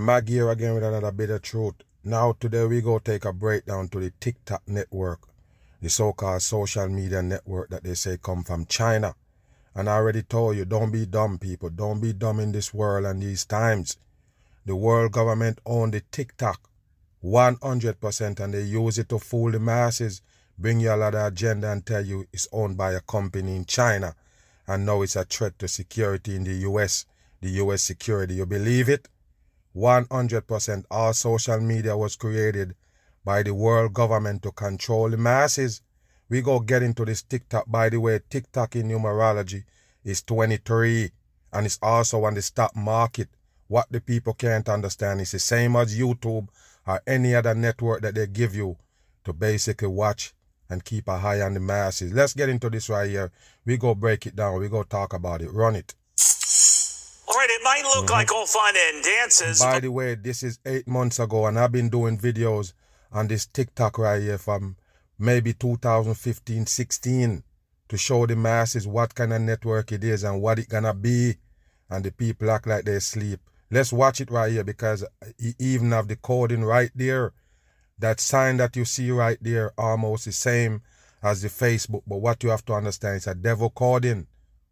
[0.00, 1.74] Mag here again with another bit of truth.
[2.02, 5.20] Now today we go take a breakdown to the TikTok network,
[5.82, 9.14] the so-called social media network that they say come from China.
[9.74, 11.68] And I already told you, don't be dumb, people.
[11.68, 13.98] Don't be dumb in this world and these times.
[14.64, 16.70] The world government own the TikTok
[17.22, 20.22] 100% and they use it to fool the masses,
[20.58, 23.66] bring you a lot of agenda and tell you it's owned by a company in
[23.66, 24.14] China.
[24.66, 27.04] And now it's a threat to security in the US,
[27.42, 28.36] the US security.
[28.36, 29.06] You believe it?
[29.74, 32.74] 100% all social media was created
[33.24, 35.82] by the world government to control the masses.
[36.28, 37.70] We go get into this TikTok.
[37.70, 39.64] By the way, TikTok in numerology
[40.04, 41.10] is 23
[41.52, 43.28] and it's also on the stock market.
[43.68, 46.48] What the people can't understand is the same as YouTube
[46.86, 48.76] or any other network that they give you
[49.24, 50.32] to basically watch
[50.68, 52.12] and keep a eye on the masses.
[52.12, 53.30] Let's get into this right here.
[53.64, 54.60] We go break it down.
[54.60, 55.52] We go talk about it.
[55.52, 55.94] Run it.
[57.30, 58.12] All right, it might look mm-hmm.
[58.12, 59.60] like all fun and dances.
[59.60, 62.72] By the way, this is eight months ago, and I've been doing videos
[63.12, 64.76] on this TikTok right here from
[65.16, 67.44] maybe 2015, 16
[67.88, 71.36] to show the masses what kind of network it is and what it gonna be,
[71.88, 73.38] and the people act like they sleep.
[73.70, 75.04] Let's watch it right here because
[75.60, 77.32] even have the coding right there.
[77.96, 80.82] That sign that you see right there almost the same
[81.22, 84.26] as the Facebook, but what you have to understand is a devil coding.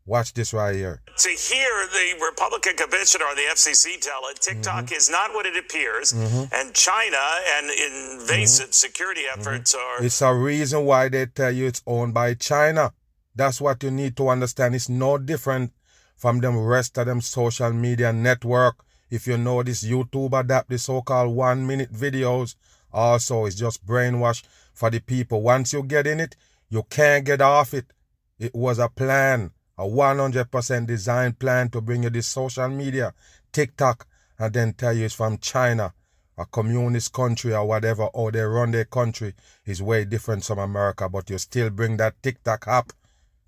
[0.08, 1.02] Watch this right here.
[1.18, 4.94] To hear the Republican commissioner on the FCC tell it, TikTok mm-hmm.
[4.94, 6.44] is not what it appears, mm-hmm.
[6.50, 7.18] and China
[7.58, 8.72] and invasive mm-hmm.
[8.72, 9.40] security mm-hmm.
[9.40, 10.02] efforts are.
[10.02, 12.94] It's a reason why they tell you it's owned by China.
[13.34, 14.74] That's what you need to understand.
[14.74, 15.72] It's no different
[16.16, 18.76] from them rest of them social media network.
[19.10, 22.54] If you know this YouTube adapt the so-called one minute videos,
[22.90, 25.42] also it's just brainwash for the people.
[25.42, 26.34] Once you get in it,
[26.70, 27.92] you can't get off it.
[28.38, 33.14] It was a plan a 100% design plan to bring you this social media,
[33.52, 34.06] TikTok,
[34.38, 35.94] and then tell you it's from China,
[36.36, 39.34] a communist country or whatever, or they run their country
[39.64, 42.92] is way different from America, but you still bring that TikTok app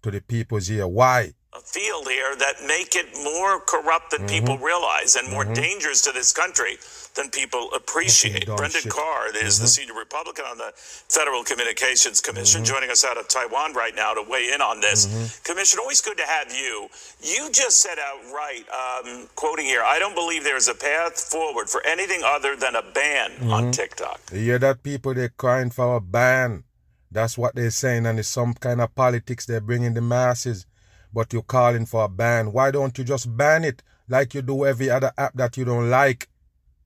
[0.03, 0.87] to the people's ear.
[0.87, 1.33] Why?
[1.53, 4.29] A field here that make it more corrupt than mm-hmm.
[4.29, 5.55] people realize and more mm-hmm.
[5.55, 6.79] dangerous to this country
[7.17, 8.47] than people appreciate.
[8.47, 8.93] Brendan shit.
[8.93, 9.63] Carr is mm-hmm.
[9.63, 12.73] the senior Republican on the Federal Communications Commission, mm-hmm.
[12.73, 15.07] joining us out of Taiwan right now to weigh in on this.
[15.07, 15.53] Mm-hmm.
[15.53, 16.89] Commission, always good to have you.
[17.21, 21.85] You just said outright, um, quoting here, I don't believe there's a path forward for
[21.85, 23.71] anything other than a ban on mm-hmm.
[23.73, 24.21] TikTok.
[24.33, 26.63] You hear that people, they're crying for a ban.
[27.11, 30.65] That's what they're saying, and it's some kind of politics they're bringing the masses
[31.13, 32.53] but you're calling for a ban.
[32.53, 35.91] Why don't you just ban it like you do every other app that you don't
[35.91, 36.29] like?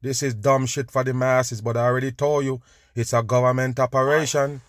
[0.02, 2.60] This is dumb shit for the masses, but I already told you
[2.94, 4.60] it's a government operation.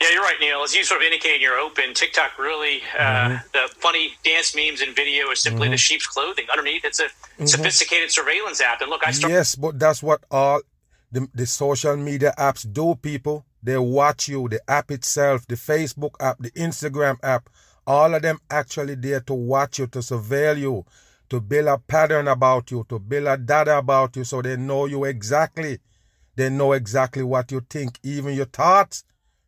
[0.00, 0.62] Yeah, you're right, Neil.
[0.62, 1.94] As you sort of indicated, you're open.
[1.94, 3.36] TikTok really, uh, mm-hmm.
[3.54, 5.72] the funny dance memes and video is simply mm-hmm.
[5.72, 6.44] the sheep's clothing.
[6.50, 7.46] Underneath, it's a mm-hmm.
[7.46, 8.82] sophisticated surveillance app.
[8.82, 9.32] And look, I start.
[9.32, 10.60] Yes, but that's what all
[11.10, 13.46] the, the social media apps do, people.
[13.62, 17.48] They watch you, the app itself, the Facebook app, the Instagram app,
[17.86, 20.84] all of them actually there to watch you, to surveil you,
[21.28, 24.86] to build a pattern about you, to build a data about you so they know
[24.86, 25.78] you exactly.
[26.34, 29.04] They know exactly what you think, even your thoughts.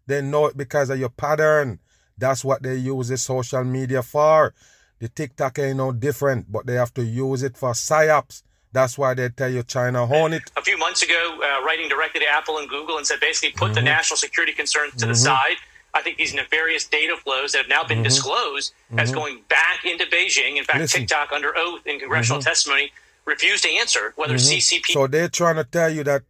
[0.06, 1.80] They know it because of your pattern.
[2.16, 4.54] That's what they use the social media for.
[4.98, 8.42] The TikTok ain't no different, but they have to use it for psyops.
[8.72, 10.50] That's why they tell you China own it.
[10.56, 13.66] A few months ago, uh, writing directly to Apple and Google and said basically put
[13.66, 13.74] mm-hmm.
[13.74, 15.08] the national security concerns to mm-hmm.
[15.10, 15.56] the side
[15.94, 18.04] I think these nefarious data flows that have now been mm-hmm.
[18.04, 18.98] disclosed mm-hmm.
[18.98, 20.56] as going back into Beijing.
[20.56, 21.00] In fact, Listen.
[21.00, 22.48] TikTok, under oath in congressional mm-hmm.
[22.48, 22.92] testimony,
[23.24, 24.58] refused to answer whether mm-hmm.
[24.58, 24.92] CCP.
[24.92, 26.22] So they're trying to tell you that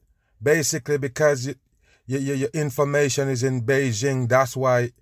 [0.43, 1.55] basically because you,
[2.07, 4.93] you, your information is in Beijing, that's why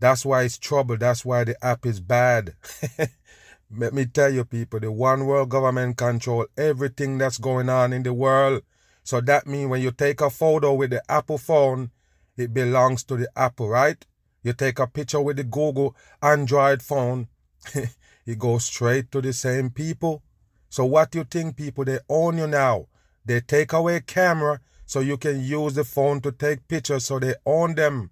[0.00, 0.96] that's why it's trouble.
[0.96, 2.54] That's why the app is bad.
[3.76, 8.02] Let me tell you, people, the one world government control everything that's going on in
[8.02, 8.62] the world.
[9.02, 11.90] So that means when you take a photo with the Apple phone,
[12.36, 14.04] it belongs to the Apple, right?
[14.44, 17.28] You take a picture with the Google Android phone,
[18.26, 20.22] it goes straight to the same people.
[20.68, 22.88] So what you think, people, they own you now.
[23.24, 27.34] They take away camera so you can use the phone to take pictures so they
[27.46, 28.10] own them.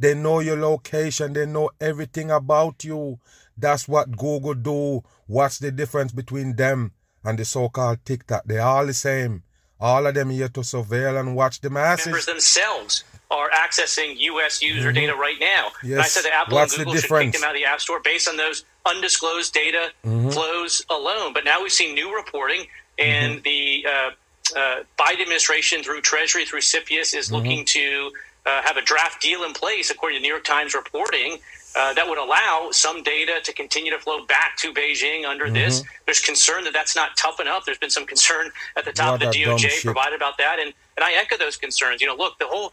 [0.00, 3.20] They know your location, they know everything about you.
[3.56, 5.04] That's what Google do.
[5.26, 6.92] What's the difference between them
[7.22, 8.44] and the so-called TikTok?
[8.46, 9.44] They're all the same.
[9.78, 12.06] All of them here to surveil and watch the masses.
[12.06, 14.62] Members themselves are accessing U.S.
[14.62, 14.94] user mm-hmm.
[14.94, 15.68] data right now.
[15.82, 15.92] Yes.
[15.92, 17.80] And I said that Apple What's and Google should take them out of the App
[17.80, 20.30] Store based on those undisclosed data mm-hmm.
[20.30, 21.32] flows alone.
[21.34, 22.66] But now we've seen new reporting,
[22.98, 23.42] and mm-hmm.
[23.42, 27.34] the uh, uh, Biden administration, through Treasury, through CFIUS, is mm-hmm.
[27.34, 28.10] looking to
[28.46, 31.38] uh, have a draft deal in place, according to New York Times reporting,
[31.76, 35.54] uh, that would allow some data to continue to flow back to Beijing under mm-hmm.
[35.54, 35.82] this.
[36.06, 37.66] There's concern that that's not tough enough.
[37.66, 41.04] There's been some concern at the top of the DOJ provided about that, and and
[41.04, 42.00] I echo those concerns.
[42.00, 42.72] You know, look, the whole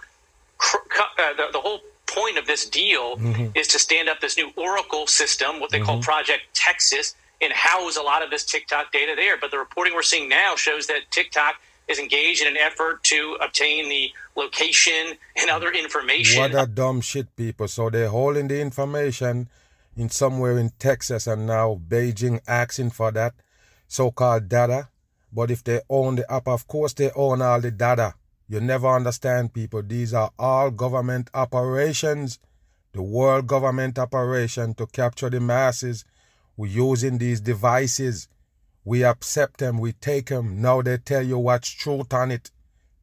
[0.62, 3.48] uh, the, the whole point of this deal mm-hmm.
[3.56, 5.86] is to stand up this new Oracle system, what they mm-hmm.
[5.86, 9.38] call Project Texas, and house a lot of this TikTok data there.
[9.38, 11.56] But the reporting we're seeing now shows that TikTok
[11.88, 16.42] is engaged in an effort to obtain the location and other information.
[16.42, 17.68] What a dumb shit, people.
[17.68, 19.50] So they're holding the information
[19.96, 23.34] in somewhere in Texas, and now Beijing asking for that
[23.88, 24.90] so called data.
[25.31, 28.16] But if they own the app, of course they own all the data.
[28.48, 29.82] You never understand, people.
[29.82, 32.40] These are all government operations,
[32.94, 36.06] the world government operation to capture the masses.
[36.56, 38.28] We're using these devices.
[38.84, 40.62] We accept them, we take them.
[40.62, 42.52] Now they tell you what's truth on it.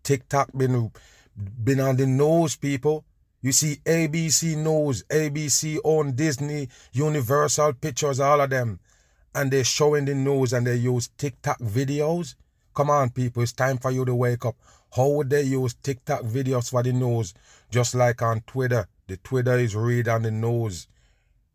[0.05, 0.93] TikTok been
[1.37, 3.05] been on the news, people.
[3.41, 8.79] You see ABC News, ABC on Disney, Universal Pictures, all of them.
[9.35, 12.37] And they're showing the news and they use TikTok videos.
[12.75, 14.57] Come on, people, it's time for you to wake up.
[14.95, 17.35] How would they use TikTok videos for the news?
[17.71, 18.87] Just like on Twitter.
[19.07, 20.87] The Twitter is read on the news.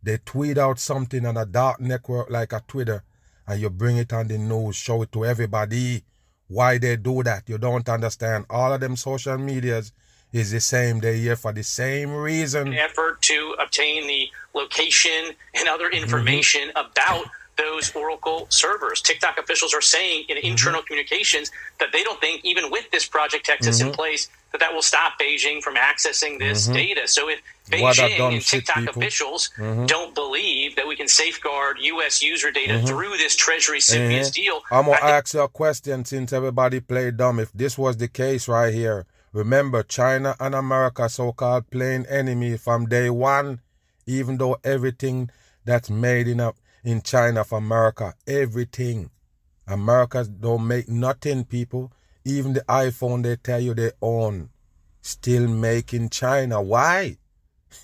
[0.02, 3.04] They tweet out something on a dark network like a Twitter
[3.48, 6.04] and you bring it on the news, show it to everybody.
[6.48, 7.44] Why they do that?
[7.48, 8.46] You don't understand.
[8.50, 9.92] All of them social medias
[10.34, 11.00] is the same.
[11.00, 12.74] They're here for the same reason.
[12.74, 16.04] Effort to obtain the location and other mm-hmm.
[16.04, 16.92] information mm-hmm.
[16.92, 17.26] about
[17.58, 19.02] those Oracle servers.
[19.02, 20.48] TikTok officials are saying in mm-hmm.
[20.48, 23.90] internal communications that they don't think, even with this Project Texas mm-hmm.
[23.90, 26.74] in place, that that will stop Beijing from accessing this mm-hmm.
[26.76, 27.08] data.
[27.08, 29.86] So if Beijing and TikTok officials mm-hmm.
[29.86, 32.22] don't believe that we can safeguard U.S.
[32.22, 32.86] user data mm-hmm.
[32.86, 37.40] through this Treasury CFIUS deal, I'm gonna ask you a question since everybody played dumb.
[37.40, 42.88] If this was the case right here, remember China and America, so-called plain enemy from
[42.88, 43.60] day one,
[44.06, 45.30] even though everything
[45.66, 46.54] that's made in a
[46.88, 48.14] in China for America.
[48.26, 49.10] Everything.
[49.68, 51.92] America don't make nothing, people.
[52.24, 54.50] Even the iPhone they tell you they own.
[55.02, 56.62] Still made in China.
[56.62, 57.18] Why?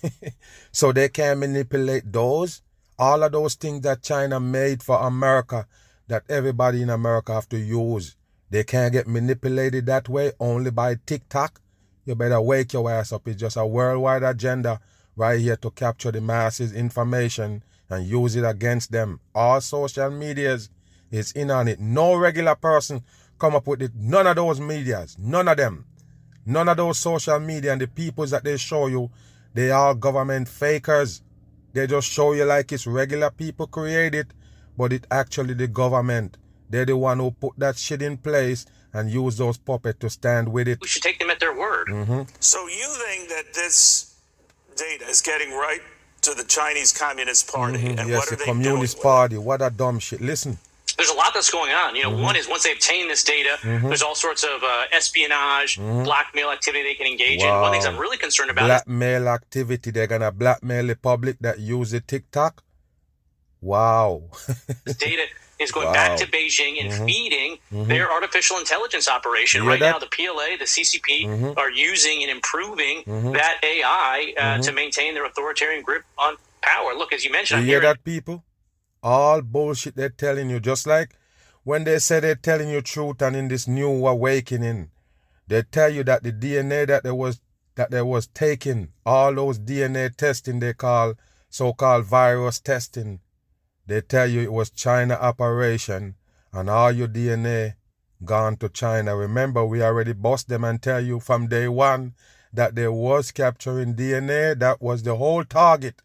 [0.72, 2.62] so they can manipulate those.
[2.98, 5.66] All of those things that China made for America
[6.08, 8.16] that everybody in America have to use.
[8.48, 11.60] They can't get manipulated that way only by TikTok.
[12.06, 13.28] You better wake your ass up.
[13.28, 14.80] It's just a worldwide agenda
[15.14, 17.62] right here to capture the masses information
[17.94, 19.20] and use it against them.
[19.34, 20.70] All social medias
[21.10, 21.80] is in on it.
[21.80, 23.02] No regular person
[23.38, 23.92] come up with it.
[23.94, 25.16] None of those medias.
[25.18, 25.86] None of them.
[26.46, 29.10] None of those social media and the peoples that they show you,
[29.54, 31.22] they are government fakers.
[31.72, 34.28] They just show you like it's regular people create it,
[34.76, 36.36] but it actually the government.
[36.68, 40.52] They're the one who put that shit in place and use those puppets to stand
[40.52, 40.78] with it.
[40.80, 41.88] We should take them at their word.
[41.88, 42.22] Mm-hmm.
[42.40, 44.14] So you think that this
[44.76, 45.80] data is getting right
[46.24, 47.78] to the Chinese Communist Party.
[47.78, 47.98] Mm-hmm.
[47.98, 49.38] And yes, the Communist Party.
[49.38, 50.20] What a dumb shit.
[50.20, 50.58] Listen.
[50.96, 51.96] There's a lot that's going on.
[51.96, 52.22] You know, mm-hmm.
[52.22, 53.88] one is once they obtain this data, mm-hmm.
[53.88, 56.04] there's all sorts of uh, espionage, mm-hmm.
[56.04, 57.56] blackmail activity they can engage wow.
[57.56, 57.62] in.
[57.62, 59.90] One thing I'm really concerned about blackmail activity.
[59.90, 62.62] They're gonna blackmail the public that use the TikTok.
[63.64, 64.24] Wow.
[64.84, 65.22] this data
[65.58, 65.92] is going wow.
[65.94, 67.06] back to Beijing and mm-hmm.
[67.06, 67.88] feeding mm-hmm.
[67.88, 69.64] their artificial intelligence operation.
[69.64, 69.92] Right that?
[69.92, 71.58] now, the PLA, the CCP mm-hmm.
[71.58, 73.32] are using and improving mm-hmm.
[73.32, 74.62] that AI uh, mm-hmm.
[74.62, 76.94] to maintain their authoritarian grip on power.
[76.94, 78.44] Look, as you mentioned, you hear that, people?
[79.02, 81.16] All bullshit they're telling you, just like
[81.62, 84.90] when they say they're telling you truth and in this new awakening,
[85.46, 87.40] they tell you that the DNA that there was
[87.76, 91.14] that there was taken, all those DNA testing they call
[91.48, 93.20] so-called virus testing,
[93.86, 96.14] they tell you it was China operation
[96.52, 97.74] and all your DNA
[98.24, 99.16] gone to China.
[99.16, 102.14] Remember, we already bust them and tell you from day one
[102.52, 104.58] that there was capturing DNA.
[104.58, 106.02] That was the whole target.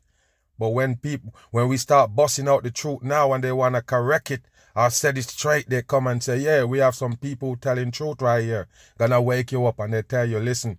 [0.57, 3.81] But when people, when we start busting out the truth now and they want to
[3.81, 4.41] correct it
[4.75, 8.21] or set it straight, they come and say, yeah, we have some people telling truth
[8.21, 8.67] right here.
[8.97, 10.77] Gonna wake you up and they tell you, listen,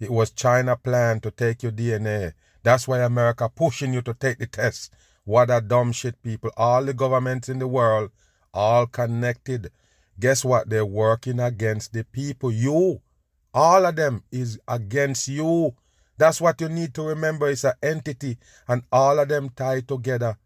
[0.00, 2.32] it was China plan to take your DNA.
[2.64, 4.92] That's why America pushing you to take the test.
[5.24, 6.50] What a dumb shit, people.
[6.56, 8.10] All the governments in the world,
[8.52, 9.70] all connected.
[10.18, 10.68] Guess what?
[10.68, 12.50] They're working against the people.
[12.50, 13.00] You,
[13.54, 15.74] all of them is against you.
[16.18, 17.48] That's what you need to remember.
[17.48, 18.38] It's an entity,
[18.68, 20.38] and all of them tied together.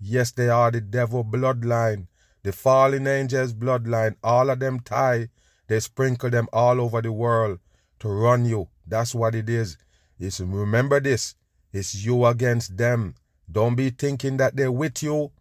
[0.00, 2.06] Yes, they are the devil bloodline,
[2.42, 4.16] the fallen angels bloodline.
[4.22, 5.28] All of them tie
[5.66, 7.60] They sprinkle them all over the world
[8.00, 8.68] to run you.
[8.86, 9.76] That's what it is.
[10.18, 11.36] It's remember this.
[11.72, 13.14] It's you against them.
[13.50, 15.32] Don't be thinking that they're with you.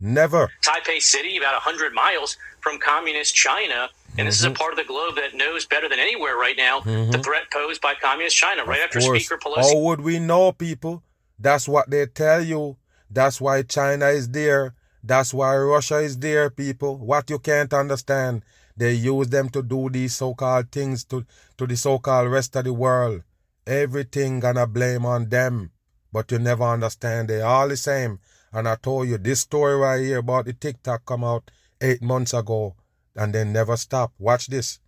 [0.00, 0.50] Never.
[0.62, 3.90] Taipei City, about 100 miles from communist China.
[4.16, 4.40] And this mm-hmm.
[4.40, 4.54] is a mm-hmm.
[4.54, 7.10] part of the globe that knows better than anywhere right now mm-hmm.
[7.10, 9.24] the threat posed by communist China, right of after course.
[9.24, 9.72] Speaker Pelosi.
[9.72, 11.02] How would we know, people?
[11.38, 12.76] That's what they tell you.
[13.10, 14.74] That's why China is there.
[15.02, 16.98] That's why Russia is there, people.
[16.98, 18.42] What you can't understand,
[18.76, 21.24] they use them to do these so-called things to,
[21.56, 23.22] to the so-called rest of the world.
[23.66, 25.70] Everything gonna blame on them.
[26.18, 27.28] But you never understand.
[27.28, 28.18] They all the same.
[28.52, 31.48] And I told you this story right here about the TikTok come out
[31.80, 32.74] eight months ago
[33.14, 34.12] and they never stop.
[34.18, 34.80] Watch this.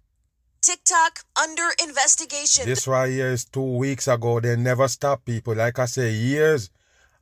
[0.60, 2.66] TikTok under investigation.
[2.66, 4.40] This right here is two weeks ago.
[4.40, 5.54] They never stop people.
[5.54, 6.68] Like I say, years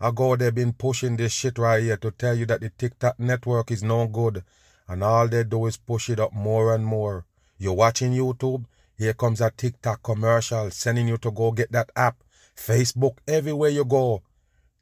[0.00, 3.70] ago they've been pushing this shit right here to tell you that the TikTok network
[3.70, 4.42] is no good.
[4.88, 7.26] And all they do is push it up more and more.
[7.58, 8.64] You're watching YouTube,
[8.96, 12.16] here comes a TikTok commercial sending you to go get that app.
[12.58, 14.22] Facebook, everywhere you go.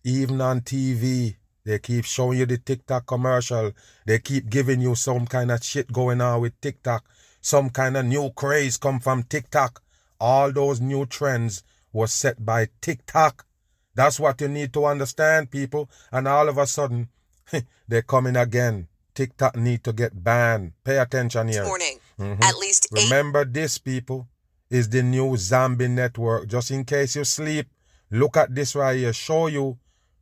[0.05, 3.73] Even on TV, they keep showing you the TikTok commercial.
[4.07, 7.05] They keep giving you some kind of shit going on with TikTok.
[7.41, 9.83] Some kind of new craze come from TikTok.
[10.21, 13.47] All those new trends was set by TikTok.
[13.95, 15.91] That's what you need to understand, people.
[16.13, 17.09] And all of a sudden,
[17.89, 18.89] they're coming again.
[19.15, 20.73] TikTok need to get banned.
[20.85, 21.65] Pay attention here.
[21.65, 21.99] Morning.
[22.21, 22.43] Mm-hmm.
[22.43, 23.05] At least eight.
[23.05, 24.29] Remember this, people,
[24.71, 26.49] is the new zombie network.
[26.49, 27.69] Just in case you sleep,
[28.11, 29.13] look at this right here.
[29.13, 29.79] Show you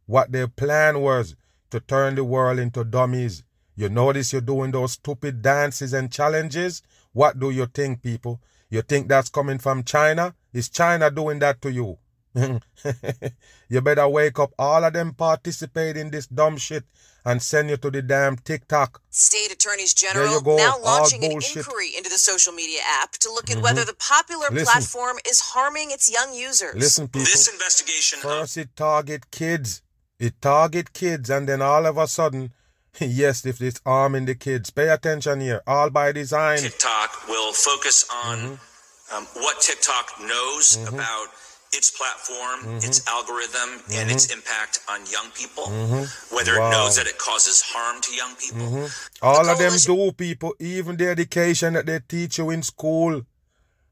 [0.06, 1.36] what their plan was
[1.70, 3.42] to turn the world into dummies.
[3.76, 6.82] You notice you're doing those stupid dances and challenges?
[7.12, 8.40] What do you think, people?
[8.70, 10.34] You think that's coming from China?
[10.52, 11.98] Is China doing that to you?
[13.68, 14.52] you better wake up.
[14.58, 16.84] All of them participate in this dumb shit
[17.24, 19.00] and send you to the damn TikTok.
[19.10, 23.56] State attorneys general now launching an inquiry into the social media app to look at
[23.56, 23.62] mm-hmm.
[23.62, 24.66] whether the popular Listen.
[24.66, 26.74] platform is harming its young users.
[26.74, 27.20] Listen, people.
[27.20, 29.82] This investigation first it target kids.
[30.18, 32.52] It target kids, and then all of a sudden,
[33.00, 35.62] yes, if it's arming the kids, pay attention here.
[35.66, 36.58] All by design.
[36.58, 39.16] TikTok will focus on mm-hmm.
[39.16, 40.94] um, what TikTok knows mm-hmm.
[40.94, 41.28] about
[41.74, 42.86] its platform, mm-hmm.
[42.86, 43.98] its algorithm, mm-hmm.
[43.98, 46.34] and its impact on young people, mm-hmm.
[46.34, 46.68] whether wow.
[46.68, 48.62] it knows that it causes harm to young people.
[48.62, 49.26] Mm-hmm.
[49.26, 53.22] All the of them do, people, even the education that they teach you in school,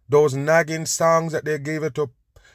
[0.09, 2.11] those nagging songs that they give you to,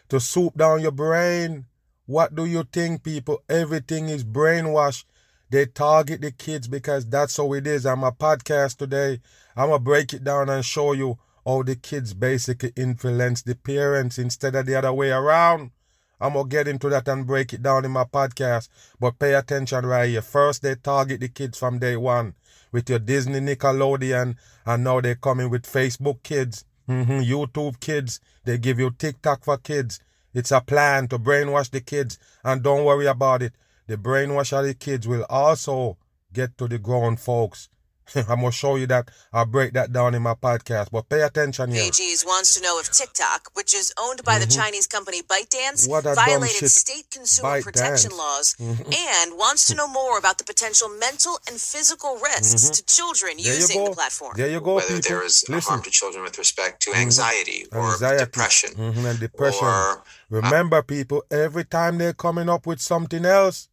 [0.09, 1.65] to soup down your brain.
[2.05, 3.43] What do you think, people?
[3.49, 5.03] Everything is brainwashed.
[5.49, 7.85] They target the kids because that's how it is.
[7.85, 9.19] I'm a podcast today.
[9.55, 13.55] I'm going to break it down and show you how the kids basically influence the
[13.55, 15.71] parents instead of the other way around.
[16.19, 18.67] I'm gonna get into that and break it down in my podcast.
[18.99, 20.21] But pay attention right here.
[20.21, 22.33] First, they target the kids from day one
[22.71, 24.35] with your Disney Nickelodeon,
[24.65, 28.19] and now they're coming with Facebook kids, mm-hmm, YouTube kids.
[28.43, 30.01] They give you TikTok for kids.
[30.33, 33.53] It's a plan to brainwash the kids, and don't worry about it.
[33.87, 35.97] The brainwash of the kids will also
[36.33, 37.69] get to the grown folks.
[38.15, 39.09] I'm gonna show you that.
[39.33, 40.89] I'll break that down in my podcast.
[40.91, 41.83] But pay attention here.
[41.83, 44.49] AGs wants to know if TikTok, which is owned by mm-hmm.
[44.49, 48.17] the Chinese company ByteDance, violated state consumer Byte protection Dance.
[48.17, 48.83] laws, mm-hmm.
[48.83, 52.73] and wants to know more about the potential mental and physical risks mm-hmm.
[52.73, 54.33] to children there using the platform.
[54.35, 54.75] There you go.
[54.75, 55.09] Whether people.
[55.09, 55.69] there is Listen.
[55.69, 57.77] harm to children with respect to anxiety mm-hmm.
[57.77, 58.23] or anxiety.
[58.23, 59.05] depression, mm-hmm.
[59.05, 59.67] and depression.
[59.67, 63.69] Or, Remember, uh, people, every time they're coming up with something else,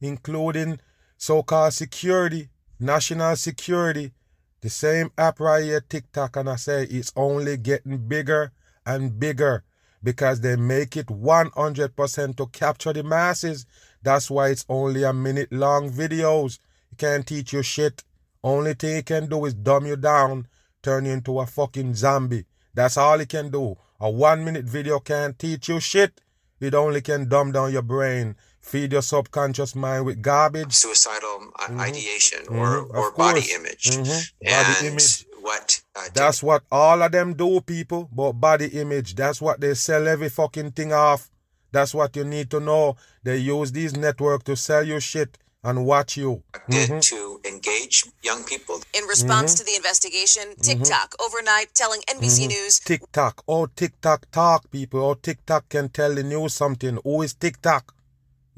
[0.00, 0.80] including
[1.18, 2.48] so-called security
[2.80, 4.12] national security,
[4.60, 8.52] the same app right here, TikTok, and I say it's only getting bigger
[8.84, 9.64] and bigger
[10.02, 13.66] because they make it 100% to capture the masses.
[14.02, 16.58] That's why it's only a minute long videos.
[16.92, 18.04] It can't teach you shit.
[18.42, 20.46] Only thing it can do is dumb you down,
[20.82, 22.46] turn you into a fucking zombie.
[22.74, 23.76] That's all it can do.
[24.00, 26.20] A one minute video can't teach you shit.
[26.60, 28.36] It only can dumb down your brain
[28.68, 31.80] feed your subconscious mind with garbage, suicidal mm-hmm.
[31.80, 32.58] ideation, mm-hmm.
[32.58, 34.44] or or body image, mm-hmm.
[34.44, 35.24] body image.
[35.40, 35.80] What?
[35.96, 38.08] Uh, that's what all of them do, people.
[38.12, 41.30] But body image, that's what they sell every fucking thing off.
[41.72, 42.96] That's what you need to know.
[43.22, 46.42] They use these network to sell you shit and watch you.
[46.70, 46.98] Mm-hmm.
[46.98, 48.80] To engage young people.
[48.94, 49.58] In response mm-hmm.
[49.58, 50.60] to the investigation, mm-hmm.
[50.60, 52.48] TikTok overnight telling NBC mm-hmm.
[52.48, 52.80] News.
[52.80, 53.42] TikTok.
[53.48, 55.00] Oh, TikTok talk, people.
[55.02, 56.98] Oh, TikTok can tell the news something.
[57.04, 57.94] Who is TikTok?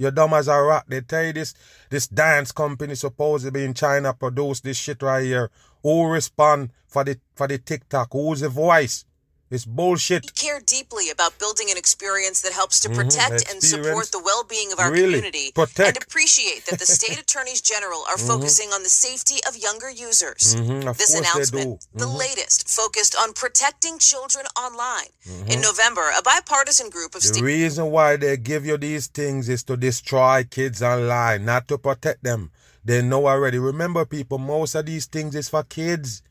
[0.00, 0.84] You're dumb as a rat.
[0.88, 1.52] They tell you this
[1.90, 5.50] this dance company supposedly in China produced this shit right here.
[5.82, 8.08] Who respond for the for the TikTok?
[8.10, 9.04] Who's the voice?
[9.50, 10.26] It's bullshit.
[10.26, 13.00] We care deeply about building an experience that helps to mm-hmm.
[13.00, 13.52] protect mm-hmm.
[13.52, 15.18] and support the well-being of our really?
[15.18, 15.88] community protect.
[15.88, 18.28] and appreciate that the state attorneys general are mm-hmm.
[18.28, 20.54] focusing on the safety of younger users.
[20.54, 20.86] Mm-hmm.
[20.92, 22.16] This announcement, the mm-hmm.
[22.16, 25.10] latest, focused on protecting children online.
[25.26, 25.60] In mm-hmm.
[25.62, 29.64] November, a bipartisan group of The st- reason why they give you these things is
[29.64, 32.52] to destroy kids online, not to protect them.
[32.84, 33.58] They know already.
[33.58, 36.22] Remember people, most of these things is for kids.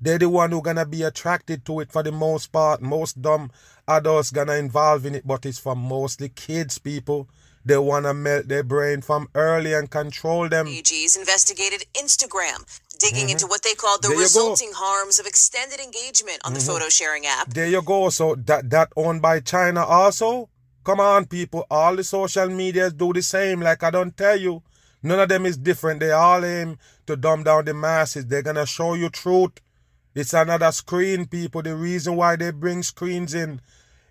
[0.00, 2.82] They're the one who gonna be attracted to it for the most part.
[2.82, 3.50] Most dumb
[3.88, 7.28] adults gonna involve in it, but it's for mostly kids, people.
[7.64, 10.66] They wanna melt their brain from early and control them.
[10.66, 12.64] AGs investigated Instagram,
[12.98, 13.30] digging mm-hmm.
[13.30, 14.76] into what they called the resulting go.
[14.76, 16.60] harms of extended engagement on mm-hmm.
[16.60, 17.52] the photo sharing app.
[17.52, 18.10] There you go.
[18.10, 20.48] So that that owned by China also.
[20.84, 21.66] Come on, people.
[21.68, 23.60] All the social medias do the same.
[23.60, 24.62] Like I don't tell you.
[25.02, 26.00] None of them is different.
[26.00, 28.26] They all aim to dumb down the masses.
[28.26, 29.52] They're gonna show you truth.
[30.16, 31.60] It's another screen, people.
[31.60, 33.60] The reason why they bring screens in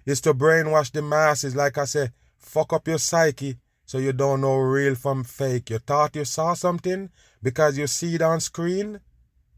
[0.06, 1.56] is to brainwash the masses.
[1.56, 3.58] Like I say, fuck up your psyche
[3.88, 5.72] so you don't know real from fake.
[5.72, 7.10] You thought you saw something
[7.42, 9.00] because you see it on screen.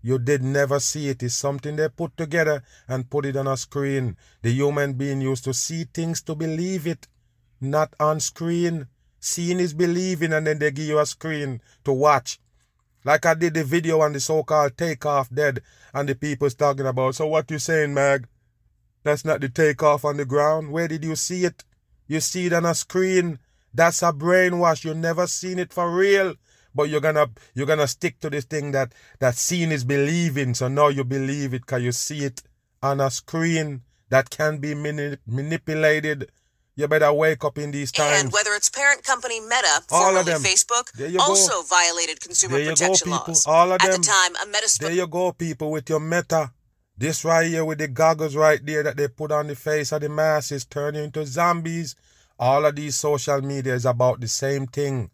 [0.02, 1.22] You did never see it.
[1.22, 4.16] It's something they put together and put it on a screen.
[4.42, 7.10] The human being used to see things to believe it,
[7.60, 8.88] not on screen.
[9.20, 12.40] Seeing is believing, and then they give you a screen to watch.
[13.08, 15.62] Like I did the video on the so-called takeoff dead,
[15.94, 17.16] and the people's talking about.
[17.16, 18.28] So what you saying, Mag?
[19.04, 20.74] That's not the takeoff on the ground.
[20.74, 21.64] Where did you see it?
[22.10, 23.40] You see it on a screen.
[23.74, 24.84] That's a brainwash.
[24.84, 26.36] You never seen it for real.
[26.76, 30.54] But you're gonna you're gonna stick to this thing that that seeing is believing.
[30.54, 32.44] So now you believe it because you see it
[32.84, 36.30] on a screen that can be mani- manipulated
[36.78, 38.24] you better wake up in these times.
[38.24, 40.88] And whether it's parent company Meta, formerly Facebook,
[41.20, 41.62] also go.
[41.64, 43.48] violated consumer protection go, laws.
[43.48, 44.02] All of At them.
[44.02, 44.70] the time, a Meta.
[44.70, 46.52] Sp- there you go, people, with your Meta.
[46.96, 50.02] This right here with the goggles right there that they put on the face of
[50.02, 51.96] the masses, turning into zombies.
[52.40, 55.10] All of these social media is about the same thing.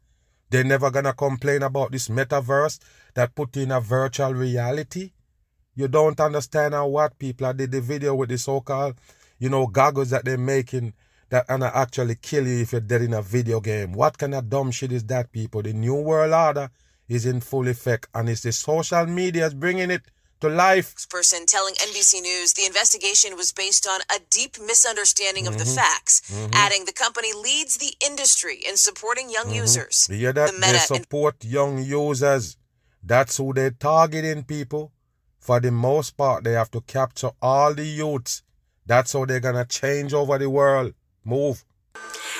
[0.49, 2.79] They're never gonna complain about this metaverse
[3.15, 5.11] that put in a virtual reality.
[5.75, 7.47] You don't understand how what people.
[7.47, 8.95] I did the video with the so-called,
[9.39, 10.93] you know, goggles that they're making
[11.29, 13.93] that gonna actually kill you if you're dead in a video game.
[13.93, 15.61] What kind of dumb shit is that, people?
[15.61, 16.69] The New World Order
[17.07, 20.03] is in full effect, and it's the social media is bringing it
[20.43, 21.07] to life.
[21.09, 25.53] Person telling NBC News the investigation was based on a deep misunderstanding mm-hmm.
[25.53, 25.75] of the mm-hmm.
[25.75, 26.51] facts, mm-hmm.
[26.53, 29.65] adding the company leads the industry in supporting young mm-hmm.
[29.65, 30.07] users.
[30.11, 32.57] Yeah, that the they support and- young users.
[33.05, 34.93] That's who they're targeting, people.
[35.39, 38.43] For the most part, they have to capture all the youths.
[38.85, 40.93] That's how they're gonna change over the world.
[41.25, 41.63] Move.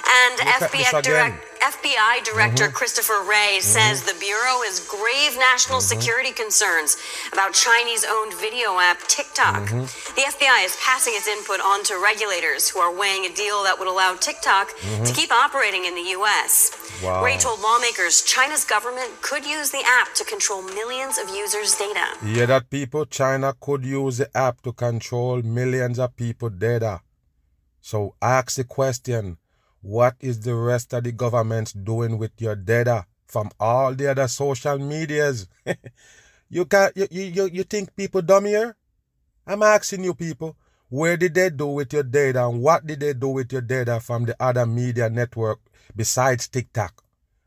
[0.03, 2.75] And FBI, direct, FBI Director mm-hmm.
[2.75, 3.63] Christopher Wray mm-hmm.
[3.63, 5.95] says the Bureau has grave national mm-hmm.
[5.95, 6.97] security concerns
[7.31, 9.71] about Chinese owned video app TikTok.
[9.71, 9.87] Mm-hmm.
[10.17, 13.79] The FBI is passing its input on to regulators who are weighing a deal that
[13.79, 15.13] would allow TikTok to mm-hmm.
[15.13, 16.75] keep operating in the U.S.
[17.01, 17.23] Wow.
[17.23, 22.17] Wray told lawmakers China's government could use the app to control millions of users' data.
[22.25, 27.01] Yeah, that people, China could use the app to control millions of people' data.
[27.85, 29.37] So ask the question,
[29.81, 34.29] what is the rest of the government doing with your data from all the other
[34.29, 35.49] social medias?
[36.49, 38.77] you can't you, you you think people dumb here?
[39.45, 40.55] I'm asking you people,
[40.87, 43.99] where did they do with your data and what did they do with your data
[43.99, 45.59] from the other media network
[45.93, 47.03] besides TikTok?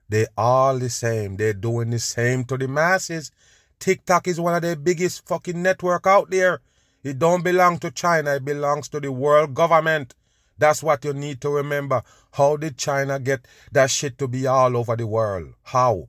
[0.07, 1.39] They all the same.
[1.39, 3.31] They're doing the same to the masses.
[3.79, 6.61] TikTok is one of the biggest fucking network out there.
[7.03, 8.35] It don't belong to China.
[8.35, 10.15] It belongs to the world government.
[10.59, 12.03] That's what you need to remember.
[12.33, 15.55] How did China get that shit to be all over the world?
[15.65, 16.09] How?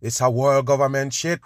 [0.00, 1.40] It's a world government shit.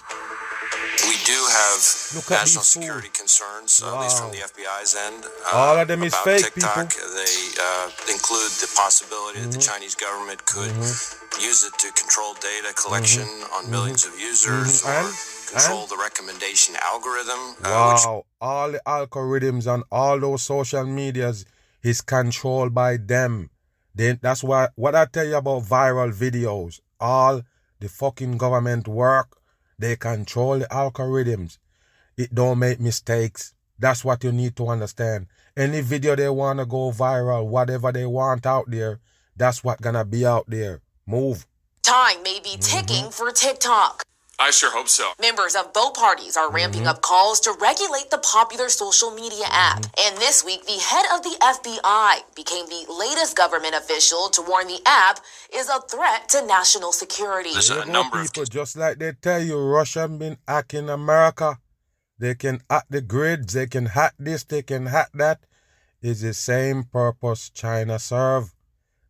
[1.07, 1.81] We do have
[2.29, 3.97] national security concerns, wow.
[3.97, 5.25] at least from the FBI's end.
[5.25, 6.91] Uh, all of them is fake, TikTok.
[6.91, 7.09] people.
[7.15, 9.51] They uh, include the possibility mm-hmm.
[9.51, 9.73] that the mm-hmm.
[9.73, 11.43] Chinese government could mm-hmm.
[11.43, 13.55] use it to control data collection mm-hmm.
[13.55, 14.15] on 1000000s mm-hmm.
[14.15, 14.91] of users mm-hmm.
[14.91, 15.91] or and, control and?
[15.91, 17.57] the recommendation algorithm.
[17.63, 17.95] Uh, wow.
[17.95, 18.25] Which...
[18.41, 21.47] all the algorithms on all those social medias
[21.83, 23.51] is controlled by them.
[23.95, 27.43] They, that's why what I tell you about viral videos, all
[27.81, 29.39] the fucking government work,
[29.79, 31.59] they control the algorithms.
[32.17, 33.55] It don't make mistakes.
[33.79, 35.27] That's what you need to understand.
[35.57, 39.01] Any video they wanna go viral, whatever they want out there,
[39.37, 40.83] that's what gonna be out there.
[41.07, 41.47] Move.
[41.83, 43.11] Time may be ticking mm-hmm.
[43.11, 44.05] for TikTok.
[44.41, 45.13] I sure hope so.
[45.21, 46.89] Members of both parties are ramping mm-hmm.
[46.89, 49.83] up calls to regulate the popular social media app.
[49.83, 50.07] Mm-hmm.
[50.07, 54.67] And this week, the head of the FBI became the latest government official to warn
[54.67, 55.21] the app
[55.55, 57.53] is a threat to national security.
[57.53, 61.59] There's a number people, of just like they tell you, Russia been hacking America.
[62.19, 65.41] They can hack the grids, they can hack this, they can hack that.
[66.01, 68.55] is the same purpose China serve.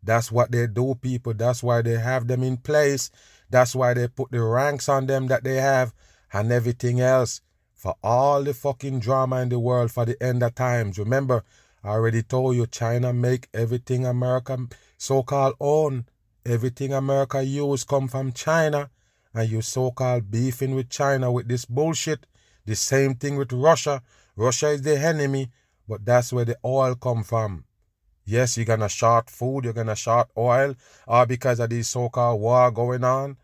[0.03, 1.35] That's what they do, people.
[1.35, 3.13] That's why they have them in place.
[3.51, 5.93] That's why they put the ranks on them that they have
[6.33, 7.41] and everything else.
[7.75, 10.99] For all the fucking drama in the world for the end of times.
[10.99, 11.45] Remember,
[11.83, 14.59] I already told you China make everything America
[14.99, 16.05] so-called own.
[16.45, 18.91] Everything America use come from China.
[19.33, 22.27] And you so-called beefing with China with this bullshit.
[22.67, 24.03] The same thing with Russia.
[24.37, 25.51] Russia is the enemy,
[25.89, 27.65] but that's where the oil come from.
[28.27, 30.75] Yes, you're gonna short food, you're gonna short oil,
[31.07, 33.39] or because of this so-called war going on.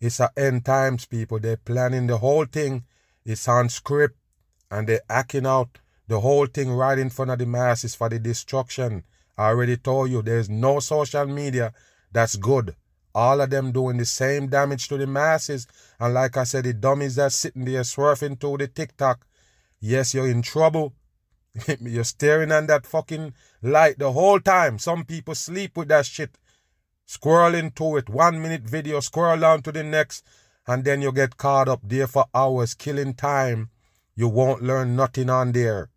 [0.00, 1.38] It's a end times, people.
[1.38, 2.84] They're planning the whole thing.
[3.24, 4.16] It's on script,
[4.70, 8.18] and they're acting out the whole thing right in front of the masses for the
[8.18, 9.04] destruction.
[9.36, 11.72] I already told you there's no social media
[12.12, 12.74] that's good.
[13.14, 15.66] All of them doing the same damage to the masses.
[15.98, 19.26] And like I said, the dummies that sitting there swerving through the TikTok.
[19.80, 20.94] Yes, you're in trouble.
[21.80, 24.78] You're staring at that fucking light the whole time.
[24.78, 26.38] Some people sleep with that shit.
[27.10, 30.24] Scrolling to it, one minute video, scroll down to the next,
[30.64, 33.68] and then you get caught up there for hours, killing time.
[34.14, 35.90] You won't learn nothing on there.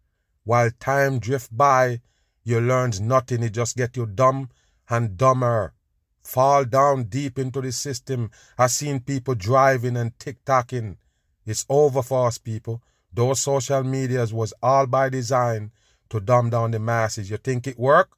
[0.43, 2.01] While time drift by,
[2.43, 3.43] you learns nothing.
[3.43, 4.49] It just get you dumb
[4.89, 5.75] and dumber.
[6.23, 8.31] Fall down deep into the system.
[8.57, 10.97] I seen people driving and tick-tocking.
[11.45, 12.81] It's over for us, people.
[13.13, 15.73] Those social medias was all by design
[16.09, 17.29] to dumb down the masses.
[17.29, 18.17] You think it work?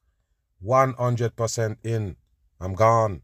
[0.64, 2.16] 100% in.
[2.60, 3.22] I'm gone.